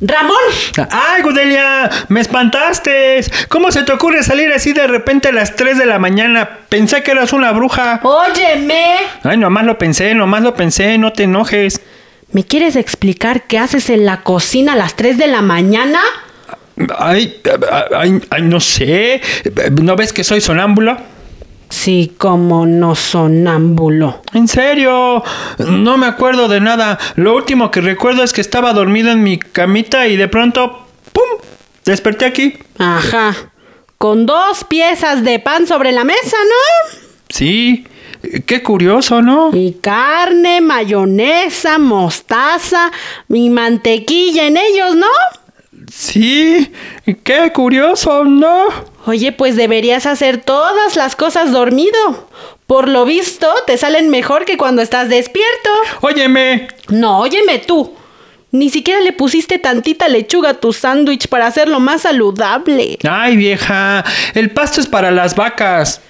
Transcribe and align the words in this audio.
¡Ramón! 0.00 0.36
¡Ay, 0.90 1.22
Gudelia! 1.22 1.90
¡Me 2.08 2.20
espantaste! 2.20 3.20
¿Cómo 3.48 3.72
se 3.72 3.82
te 3.82 3.92
ocurre 3.92 4.22
salir 4.22 4.52
así 4.52 4.72
de 4.72 4.86
repente 4.86 5.28
a 5.28 5.32
las 5.32 5.56
3 5.56 5.78
de 5.78 5.86
la 5.86 5.98
mañana? 5.98 6.48
Pensé 6.68 7.02
que 7.02 7.12
eras 7.12 7.32
una 7.32 7.52
bruja. 7.52 8.00
¡Óyeme! 8.02 8.96
Ay, 9.22 9.38
nomás 9.38 9.64
lo 9.64 9.78
pensé, 9.78 10.14
nomás 10.14 10.42
lo 10.42 10.54
pensé, 10.54 10.98
no 10.98 11.12
te 11.12 11.22
enojes. 11.22 11.80
¿Me 12.32 12.44
quieres 12.44 12.76
explicar 12.76 13.44
qué 13.44 13.58
haces 13.58 13.88
en 13.88 14.04
la 14.04 14.22
cocina 14.22 14.74
a 14.74 14.76
las 14.76 14.96
3 14.96 15.16
de 15.16 15.28
la 15.28 15.40
mañana? 15.40 16.00
Ay, 16.98 17.40
ay, 17.96 18.20
ay, 18.28 18.42
no 18.42 18.60
sé. 18.60 19.22
¿No 19.80 19.96
ves 19.96 20.12
que 20.12 20.24
soy 20.24 20.42
sonámbulo? 20.42 20.98
Sí, 21.68 22.14
como 22.16 22.66
no 22.66 22.94
sonámbulo. 22.94 24.22
En 24.32 24.48
serio, 24.48 25.22
no 25.58 25.96
me 25.98 26.06
acuerdo 26.06 26.48
de 26.48 26.60
nada. 26.60 26.98
Lo 27.16 27.34
último 27.34 27.70
que 27.70 27.80
recuerdo 27.80 28.22
es 28.22 28.32
que 28.32 28.40
estaba 28.40 28.72
dormido 28.72 29.10
en 29.10 29.22
mi 29.22 29.38
camita 29.38 30.06
y 30.06 30.16
de 30.16 30.28
pronto, 30.28 30.86
¡pum! 31.12 31.24
Desperté 31.84 32.24
aquí. 32.24 32.54
Ajá. 32.78 33.34
Con 33.98 34.26
dos 34.26 34.64
piezas 34.64 35.24
de 35.24 35.38
pan 35.38 35.66
sobre 35.66 35.92
la 35.92 36.04
mesa, 36.04 36.36
¿no? 36.36 36.98
Sí, 37.28 37.86
qué 38.44 38.62
curioso, 38.62 39.22
¿no? 39.22 39.50
Y 39.52 39.78
carne, 39.80 40.60
mayonesa, 40.60 41.78
mostaza 41.78 42.92
y 43.28 43.50
mantequilla 43.50 44.46
en 44.46 44.56
ellos, 44.56 44.94
¿no? 44.96 45.06
Sí, 45.92 46.72
qué 47.22 47.52
curioso, 47.52 48.24
¿no? 48.24 48.95
Oye, 49.06 49.30
pues 49.30 49.54
deberías 49.54 50.04
hacer 50.04 50.38
todas 50.38 50.96
las 50.96 51.14
cosas 51.14 51.52
dormido. 51.52 52.28
Por 52.66 52.88
lo 52.88 53.04
visto, 53.04 53.48
te 53.66 53.78
salen 53.78 54.10
mejor 54.10 54.44
que 54.44 54.56
cuando 54.56 54.82
estás 54.82 55.08
despierto. 55.08 55.70
Óyeme. 56.00 56.66
No, 56.88 57.20
óyeme 57.20 57.60
tú. 57.60 57.94
Ni 58.50 58.68
siquiera 58.68 59.00
le 59.00 59.12
pusiste 59.12 59.58
tantita 59.60 60.08
lechuga 60.08 60.50
a 60.50 60.54
tu 60.54 60.72
sándwich 60.72 61.28
para 61.28 61.46
hacerlo 61.46 61.78
más 61.78 62.02
saludable. 62.02 62.98
Ay, 63.08 63.36
vieja, 63.36 64.04
el 64.34 64.50
pasto 64.50 64.80
es 64.80 64.88
para 64.88 65.10
las 65.12 65.36
vacas. 65.36 66.00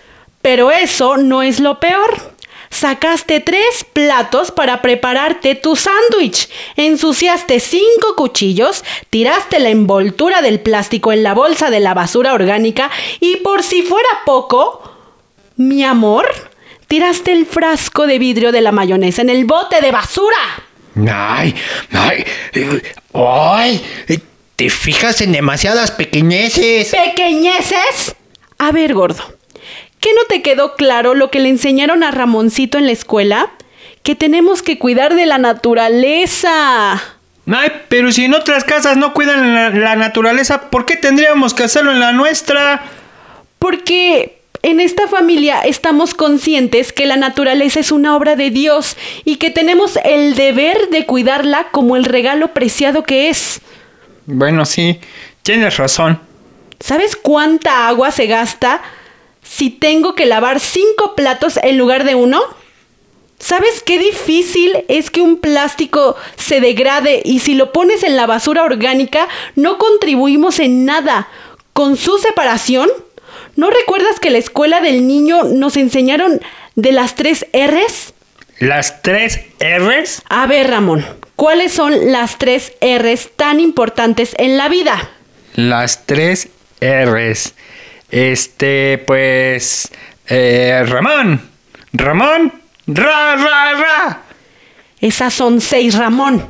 Pero 0.40 0.70
eso 0.70 1.16
no 1.18 1.42
es 1.42 1.60
lo 1.60 1.80
peor. 1.80 2.35
Sacaste 2.76 3.40
tres 3.40 3.86
platos 3.90 4.50
para 4.50 4.82
prepararte 4.82 5.54
tu 5.54 5.76
sándwich. 5.76 6.50
Ensuciaste 6.76 7.58
cinco 7.58 8.14
cuchillos, 8.16 8.84
tiraste 9.08 9.60
la 9.60 9.70
envoltura 9.70 10.42
del 10.42 10.60
plástico 10.60 11.10
en 11.10 11.22
la 11.22 11.32
bolsa 11.32 11.70
de 11.70 11.80
la 11.80 11.94
basura 11.94 12.34
orgánica 12.34 12.90
y 13.18 13.36
por 13.36 13.62
si 13.62 13.80
fuera 13.80 14.10
poco, 14.26 14.82
mi 15.56 15.84
amor, 15.84 16.26
tiraste 16.86 17.32
el 17.32 17.46
frasco 17.46 18.06
de 18.06 18.18
vidrio 18.18 18.52
de 18.52 18.60
la 18.60 18.72
mayonesa 18.72 19.22
en 19.22 19.30
el 19.30 19.46
bote 19.46 19.80
de 19.80 19.90
basura. 19.90 20.36
Ay, 21.10 21.54
ay, 21.92 22.26
ay, 23.14 23.84
te 24.54 24.68
fijas 24.68 25.22
en 25.22 25.32
demasiadas 25.32 25.92
pequeñeces. 25.92 26.90
¿Pequeñeces? 26.90 28.14
A 28.58 28.70
ver, 28.70 28.92
gordo. 28.92 29.35
¿Qué 30.06 30.14
no 30.14 30.22
te 30.28 30.40
quedó 30.40 30.76
claro 30.76 31.14
lo 31.16 31.32
que 31.32 31.40
le 31.40 31.48
enseñaron 31.48 32.04
a 32.04 32.12
Ramoncito 32.12 32.78
en 32.78 32.86
la 32.86 32.92
escuela? 32.92 33.50
Que 34.04 34.14
tenemos 34.14 34.62
que 34.62 34.78
cuidar 34.78 35.16
de 35.16 35.26
la 35.26 35.38
naturaleza. 35.38 36.92
Ay, 36.92 37.72
pero 37.88 38.12
si 38.12 38.24
en 38.26 38.34
otras 38.34 38.62
casas 38.62 38.96
no 38.96 39.12
cuidan 39.12 39.52
la, 39.52 39.70
la 39.70 39.96
naturaleza, 39.96 40.70
¿por 40.70 40.86
qué 40.86 40.94
tendríamos 40.96 41.54
que 41.54 41.64
hacerlo 41.64 41.90
en 41.90 41.98
la 41.98 42.12
nuestra? 42.12 42.84
Porque 43.58 44.38
en 44.62 44.78
esta 44.78 45.08
familia 45.08 45.62
estamos 45.62 46.14
conscientes 46.14 46.92
que 46.92 47.04
la 47.04 47.16
naturaleza 47.16 47.80
es 47.80 47.90
una 47.90 48.14
obra 48.14 48.36
de 48.36 48.50
Dios 48.50 48.96
y 49.24 49.38
que 49.38 49.50
tenemos 49.50 49.98
el 50.04 50.36
deber 50.36 50.88
de 50.90 51.04
cuidarla 51.04 51.66
como 51.72 51.96
el 51.96 52.04
regalo 52.04 52.54
preciado 52.54 53.02
que 53.02 53.28
es. 53.28 53.60
Bueno, 54.26 54.66
sí, 54.66 55.00
tienes 55.42 55.78
razón. 55.78 56.20
¿Sabes 56.78 57.16
cuánta 57.16 57.88
agua 57.88 58.12
se 58.12 58.28
gasta 58.28 58.82
si 59.48 59.70
tengo 59.70 60.14
que 60.14 60.26
lavar 60.26 60.60
cinco 60.60 61.14
platos 61.14 61.58
en 61.62 61.78
lugar 61.78 62.04
de 62.04 62.14
uno? 62.14 62.42
¿Sabes 63.38 63.82
qué 63.84 63.98
difícil 63.98 64.84
es 64.88 65.10
que 65.10 65.20
un 65.20 65.38
plástico 65.38 66.16
se 66.36 66.60
degrade 66.60 67.20
y 67.24 67.40
si 67.40 67.54
lo 67.54 67.70
pones 67.70 68.02
en 68.02 68.16
la 68.16 68.26
basura 68.26 68.64
orgánica 68.64 69.28
no 69.54 69.78
contribuimos 69.78 70.58
en 70.58 70.84
nada? 70.84 71.28
Con 71.74 71.96
su 71.96 72.18
separación, 72.18 72.88
¿no 73.54 73.68
recuerdas 73.70 74.18
que 74.20 74.30
la 74.30 74.38
escuela 74.38 74.80
del 74.80 75.06
niño 75.06 75.44
nos 75.44 75.76
enseñaron 75.76 76.40
de 76.74 76.92
las 76.92 77.14
tres 77.14 77.46
R's? 77.52 78.14
¿Las 78.58 79.02
tres 79.02 79.40
R's? 79.60 80.22
A 80.30 80.46
ver, 80.46 80.70
Ramón, 80.70 81.04
¿cuáles 81.36 81.74
son 81.74 82.10
las 82.10 82.38
tres 82.38 82.72
R's 82.80 83.30
tan 83.36 83.60
importantes 83.60 84.34
en 84.38 84.56
la 84.56 84.70
vida? 84.70 85.10
Las 85.54 86.06
tres 86.06 86.48
R's. 86.80 87.52
Este, 88.10 89.02
pues... 89.06 89.90
Eh, 90.28 90.84
Ramón. 90.86 91.40
Ramón. 91.92 92.52
Ra, 92.86 93.36
ra, 93.36 93.74
ra. 93.74 94.22
Esas 95.00 95.34
son 95.34 95.60
seis, 95.60 95.94
Ramón. 95.94 96.46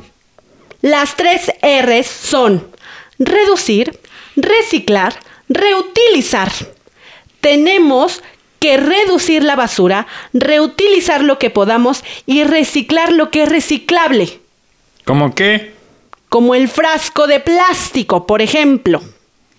Las 0.81 1.15
tres 1.15 1.51
R's 1.61 2.07
son 2.07 2.67
reducir, 3.19 3.99
reciclar, 4.35 5.15
reutilizar. 5.49 6.51
Tenemos 7.41 8.23
que 8.59 8.77
reducir 8.77 9.43
la 9.43 9.55
basura, 9.55 10.07
reutilizar 10.33 11.23
lo 11.23 11.39
que 11.39 11.49
podamos 11.49 12.03
y 12.25 12.43
reciclar 12.43 13.11
lo 13.11 13.31
que 13.31 13.43
es 13.43 13.49
reciclable. 13.49 14.39
¿Cómo 15.05 15.33
qué? 15.35 15.73
Como 16.29 16.55
el 16.55 16.67
frasco 16.67 17.27
de 17.27 17.39
plástico, 17.39 18.27
por 18.27 18.41
ejemplo. 18.41 19.01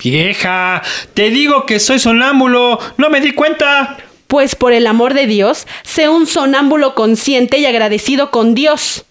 Vieja, 0.01 0.81
te 1.13 1.29
digo 1.29 1.65
que 1.65 1.77
soy 1.79 1.99
sonámbulo, 1.99 2.79
no 2.97 3.09
me 3.09 3.19
di 3.19 3.33
cuenta. 3.33 3.97
Pues 4.27 4.55
por 4.55 4.71
el 4.71 4.87
amor 4.87 5.13
de 5.13 5.27
Dios, 5.27 5.67
sé 5.83 6.07
un 6.07 6.25
sonámbulo 6.25 6.95
consciente 6.95 7.57
y 7.57 7.65
agradecido 7.65 8.31
con 8.31 8.55
Dios. 8.55 9.03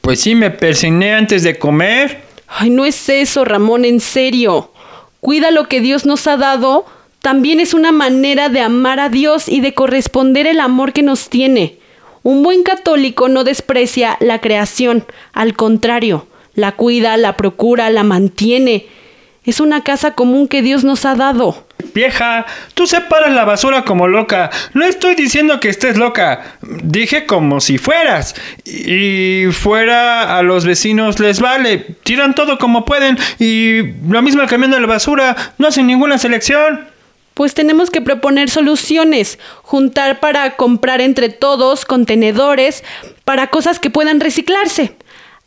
Pues 0.00 0.20
sí, 0.20 0.34
me 0.34 0.50
persigné 0.50 1.14
antes 1.14 1.44
de 1.44 1.58
comer. 1.58 2.22
Ay, 2.48 2.70
no 2.70 2.84
es 2.84 3.08
eso, 3.08 3.44
Ramón, 3.44 3.84
en 3.84 4.00
serio. 4.00 4.72
Cuida 5.20 5.52
lo 5.52 5.68
que 5.68 5.80
Dios 5.80 6.06
nos 6.06 6.26
ha 6.26 6.36
dado. 6.36 6.86
También 7.20 7.60
es 7.60 7.72
una 7.72 7.92
manera 7.92 8.48
de 8.48 8.62
amar 8.62 8.98
a 8.98 9.10
Dios 9.10 9.48
y 9.48 9.60
de 9.60 9.74
corresponder 9.74 10.48
el 10.48 10.58
amor 10.58 10.92
que 10.92 11.02
nos 11.02 11.28
tiene. 11.28 11.78
Un 12.24 12.42
buen 12.42 12.64
católico 12.64 13.28
no 13.28 13.44
desprecia 13.44 14.16
la 14.20 14.40
creación, 14.40 15.06
al 15.32 15.54
contrario, 15.54 16.26
la 16.54 16.72
cuida, 16.72 17.16
la 17.16 17.36
procura, 17.36 17.90
la 17.90 18.02
mantiene. 18.02 18.86
Es 19.50 19.58
una 19.58 19.82
casa 19.82 20.14
común 20.14 20.46
que 20.46 20.62
Dios 20.62 20.84
nos 20.84 21.04
ha 21.04 21.16
dado. 21.16 21.66
Vieja, 21.92 22.46
tú 22.74 22.86
separas 22.86 23.32
la 23.32 23.44
basura 23.44 23.84
como 23.84 24.06
loca. 24.06 24.48
No 24.74 24.84
estoy 24.84 25.16
diciendo 25.16 25.58
que 25.58 25.68
estés 25.68 25.96
loca. 25.96 26.56
Dije 26.62 27.26
como 27.26 27.60
si 27.60 27.76
fueras. 27.76 28.36
Y 28.64 29.46
fuera 29.50 30.38
a 30.38 30.44
los 30.44 30.64
vecinos 30.64 31.18
les 31.18 31.40
vale. 31.40 31.78
Tiran 32.04 32.36
todo 32.36 32.58
como 32.58 32.84
pueden. 32.84 33.18
Y 33.40 33.82
lo 34.08 34.22
mismo 34.22 34.46
de 34.46 34.80
la 34.80 34.86
basura. 34.86 35.34
No 35.58 35.66
hacen 35.66 35.88
ninguna 35.88 36.16
selección. 36.18 36.86
pues 37.34 37.54
tenemos 37.54 37.90
que 37.90 38.02
proponer 38.02 38.50
soluciones, 38.50 39.40
juntar 39.62 40.20
para 40.20 40.54
comprar 40.54 41.00
entre 41.00 41.28
todos 41.28 41.84
contenedores 41.84 42.84
para 43.24 43.48
cosas 43.48 43.80
que 43.80 43.90
puedan 43.90 44.20
reciclarse. 44.20 44.94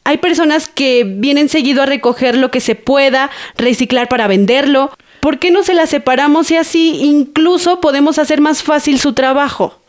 Hay 0.03 0.17
personas 0.17 0.67
que 0.67 1.03
vienen 1.05 1.49
seguido 1.49 1.81
a 1.81 1.85
recoger 1.85 2.35
lo 2.35 2.51
que 2.51 2.59
se 2.59 2.75
pueda, 2.75 3.29
reciclar 3.57 4.09
para 4.09 4.27
venderlo. 4.27 4.91
¿Por 5.21 5.39
qué 5.39 5.51
no 5.51 5.63
se 5.63 5.73
las 5.73 5.89
separamos 5.89 6.51
y 6.51 6.57
así 6.57 6.99
incluso 7.01 7.79
podemos 7.79 8.19
hacer 8.19 8.41
más 8.41 8.63
fácil 8.63 8.99
su 8.99 9.13
trabajo? 9.13 9.79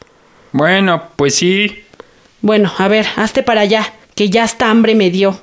Bueno, 0.53 1.03
pues 1.17 1.35
sí. 1.35 1.83
Bueno, 2.41 2.73
a 2.79 2.87
ver, 2.87 3.07
hazte 3.17 3.43
para 3.43 3.63
allá, 3.63 3.93
que 4.15 4.31
ya 4.31 4.45
hasta 4.45 4.71
hambre 4.71 4.95
me 4.95 5.11
dio. 5.11 5.41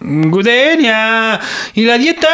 Guderia. 0.00 1.38
¿Y 1.74 1.84
la 1.84 1.98
dieta? 1.98 2.28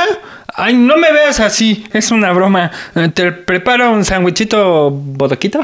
Ay, 0.55 0.75
no 0.75 0.97
me 0.97 1.13
veas 1.13 1.41
así. 1.41 1.85
Es 1.93 2.11
una 2.11 2.33
broma. 2.33 2.71
¿Te 3.13 3.33
preparo 3.33 3.91
un 3.91 4.05
sándwichito 4.05 4.91
bodoquito? 4.91 5.61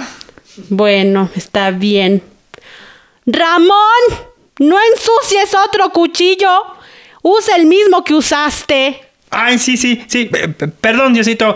Bueno, 0.68 1.30
está 1.34 1.70
bien. 1.70 2.22
Ramón, 3.24 4.02
no 4.58 4.76
ensucies 4.92 5.54
otro 5.66 5.90
cuchillo. 5.90 6.48
Usa 7.22 7.56
el 7.56 7.66
mismo 7.66 8.02
que 8.04 8.14
usaste. 8.14 9.00
Ay, 9.30 9.58
sí, 9.58 9.76
sí, 9.76 10.04
sí. 10.08 10.26
P- 10.26 10.48
Perdón, 10.68 11.14
Diosito. 11.14 11.54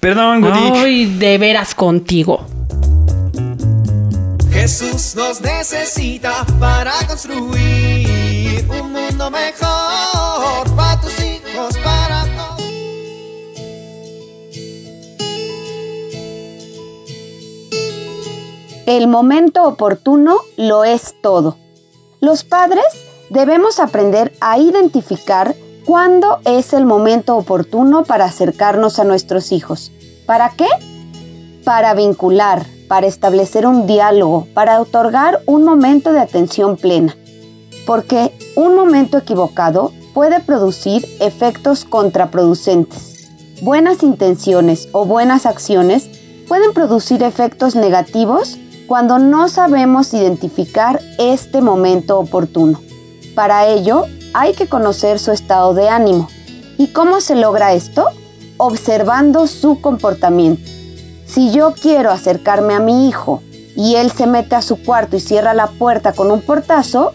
Perdón, 0.00 0.40
Gudi. 0.40 0.78
Ay, 0.78 1.04
de 1.18 1.38
veras 1.38 1.74
contigo. 1.74 2.46
Jesús 4.52 5.14
nos 5.16 5.40
necesita 5.40 6.44
para 6.60 6.92
construir 7.06 8.64
un 8.68 8.92
mundo 8.92 9.30
mejor 9.30 10.74
para 10.76 11.00
tus 11.00 11.12
hijos, 11.20 11.76
para 11.82 12.24
todos. 12.36 12.62
El 18.86 19.06
momento 19.08 19.62
oportuno 19.64 20.38
lo 20.56 20.84
es 20.84 21.14
todo. 21.22 21.56
Los 22.22 22.44
padres 22.44 22.84
debemos 23.30 23.80
aprender 23.80 24.32
a 24.40 24.56
identificar 24.56 25.56
cuándo 25.84 26.38
es 26.44 26.72
el 26.72 26.86
momento 26.86 27.36
oportuno 27.36 28.04
para 28.04 28.26
acercarnos 28.26 29.00
a 29.00 29.04
nuestros 29.04 29.50
hijos. 29.50 29.90
¿Para 30.24 30.50
qué? 30.50 30.68
Para 31.64 31.94
vincular, 31.94 32.64
para 32.86 33.08
establecer 33.08 33.66
un 33.66 33.88
diálogo, 33.88 34.46
para 34.54 34.80
otorgar 34.80 35.40
un 35.46 35.64
momento 35.64 36.12
de 36.12 36.20
atención 36.20 36.76
plena. 36.76 37.16
Porque 37.86 38.32
un 38.54 38.76
momento 38.76 39.18
equivocado 39.18 39.90
puede 40.14 40.38
producir 40.38 41.04
efectos 41.18 41.84
contraproducentes. 41.84 43.32
Buenas 43.62 44.04
intenciones 44.04 44.88
o 44.92 45.06
buenas 45.06 45.44
acciones 45.44 46.08
pueden 46.46 46.72
producir 46.72 47.24
efectos 47.24 47.74
negativos 47.74 48.58
cuando 48.92 49.18
no 49.18 49.48
sabemos 49.48 50.12
identificar 50.12 51.00
este 51.18 51.62
momento 51.62 52.18
oportuno. 52.18 52.78
Para 53.34 53.66
ello, 53.66 54.04
hay 54.34 54.52
que 54.52 54.68
conocer 54.68 55.18
su 55.18 55.30
estado 55.32 55.72
de 55.72 55.88
ánimo. 55.88 56.28
¿Y 56.76 56.88
cómo 56.88 57.22
se 57.22 57.34
logra 57.34 57.72
esto? 57.72 58.08
Observando 58.58 59.46
su 59.46 59.80
comportamiento. 59.80 60.70
Si 61.24 61.52
yo 61.52 61.72
quiero 61.72 62.10
acercarme 62.10 62.74
a 62.74 62.80
mi 62.80 63.08
hijo 63.08 63.42
y 63.74 63.94
él 63.94 64.12
se 64.12 64.26
mete 64.26 64.56
a 64.56 64.60
su 64.60 64.76
cuarto 64.82 65.16
y 65.16 65.20
cierra 65.20 65.54
la 65.54 65.68
puerta 65.68 66.12
con 66.12 66.30
un 66.30 66.42
portazo, 66.42 67.12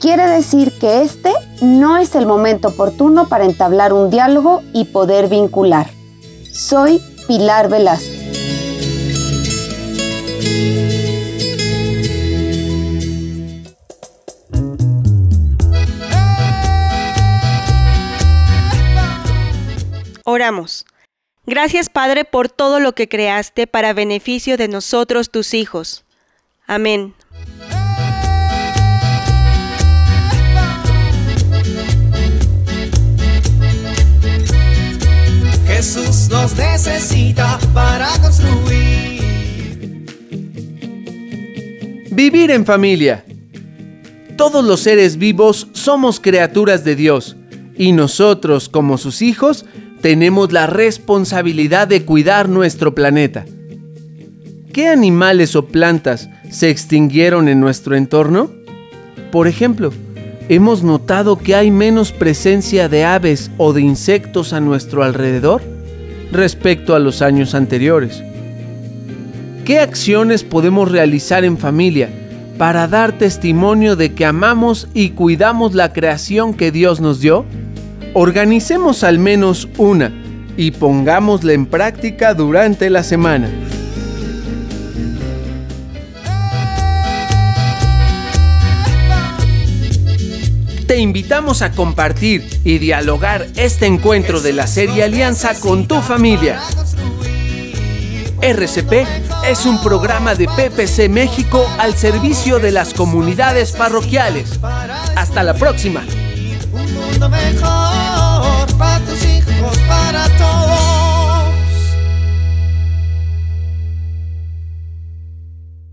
quiere 0.00 0.26
decir 0.26 0.78
que 0.78 1.02
este 1.02 1.34
no 1.60 1.98
es 1.98 2.14
el 2.14 2.24
momento 2.24 2.68
oportuno 2.68 3.28
para 3.28 3.44
entablar 3.44 3.92
un 3.92 4.08
diálogo 4.08 4.62
y 4.72 4.84
poder 4.84 5.28
vincular. 5.28 5.90
Soy 6.54 7.02
Pilar 7.26 7.68
Velasco. 7.68 8.18
Oramos. 20.30 20.84
Gracias 21.46 21.88
Padre 21.88 22.26
por 22.26 22.50
todo 22.50 22.80
lo 22.80 22.94
que 22.94 23.08
creaste 23.08 23.66
para 23.66 23.94
beneficio 23.94 24.58
de 24.58 24.68
nosotros 24.68 25.30
tus 25.30 25.54
hijos. 25.54 26.04
Amén. 26.66 27.14
Jesús 35.66 36.28
nos 36.28 36.54
necesita 36.56 37.58
para 37.72 38.10
construir. 38.20 39.22
Vivir 42.10 42.50
en 42.50 42.66
familia. 42.66 43.24
Todos 44.36 44.62
los 44.62 44.80
seres 44.80 45.16
vivos 45.16 45.68
somos 45.72 46.20
criaturas 46.20 46.84
de 46.84 46.96
Dios 46.96 47.34
y 47.78 47.92
nosotros 47.92 48.68
como 48.68 48.98
sus 48.98 49.22
hijos 49.22 49.64
tenemos 50.00 50.52
la 50.52 50.66
responsabilidad 50.66 51.88
de 51.88 52.04
cuidar 52.04 52.48
nuestro 52.48 52.94
planeta. 52.94 53.44
¿Qué 54.72 54.88
animales 54.88 55.56
o 55.56 55.66
plantas 55.66 56.28
se 56.50 56.70
extinguieron 56.70 57.48
en 57.48 57.60
nuestro 57.60 57.96
entorno? 57.96 58.50
Por 59.32 59.48
ejemplo, 59.48 59.92
¿hemos 60.48 60.82
notado 60.82 61.38
que 61.38 61.54
hay 61.54 61.70
menos 61.70 62.12
presencia 62.12 62.88
de 62.88 63.04
aves 63.04 63.50
o 63.56 63.72
de 63.72 63.80
insectos 63.80 64.52
a 64.52 64.60
nuestro 64.60 65.02
alrededor 65.02 65.62
respecto 66.30 66.94
a 66.94 66.98
los 66.98 67.22
años 67.22 67.54
anteriores? 67.54 68.22
¿Qué 69.64 69.80
acciones 69.80 70.44
podemos 70.44 70.90
realizar 70.90 71.44
en 71.44 71.58
familia 71.58 72.08
para 72.56 72.88
dar 72.88 73.12
testimonio 73.18 73.96
de 73.96 74.14
que 74.14 74.24
amamos 74.24 74.88
y 74.94 75.10
cuidamos 75.10 75.74
la 75.74 75.92
creación 75.92 76.54
que 76.54 76.70
Dios 76.70 77.00
nos 77.00 77.20
dio? 77.20 77.44
Organicemos 78.20 79.04
al 79.04 79.20
menos 79.20 79.68
una 79.78 80.10
y 80.56 80.72
pongámosla 80.72 81.52
en 81.52 81.66
práctica 81.66 82.34
durante 82.34 82.90
la 82.90 83.04
semana. 83.04 83.48
Te 90.88 90.96
invitamos 90.96 91.62
a 91.62 91.70
compartir 91.70 92.44
y 92.64 92.78
dialogar 92.78 93.46
este 93.54 93.86
encuentro 93.86 94.40
de 94.40 94.52
la 94.52 94.66
serie 94.66 95.04
Alianza 95.04 95.54
con 95.60 95.86
tu 95.86 96.00
familia. 96.00 96.60
RCP 98.42 99.06
es 99.46 99.64
un 99.64 99.80
programa 99.80 100.34
de 100.34 100.48
PPC 100.48 101.08
México 101.08 101.64
al 101.78 101.94
servicio 101.94 102.58
de 102.58 102.72
las 102.72 102.94
comunidades 102.94 103.70
parroquiales. 103.70 104.58
Hasta 105.14 105.44
la 105.44 105.54
próxima. 105.54 106.02
Para 108.76 109.00
tus 109.04 109.24
hijos, 109.24 109.78
para 109.88 110.28
todos. 110.36 110.87